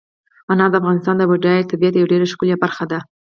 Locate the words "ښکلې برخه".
2.31-2.85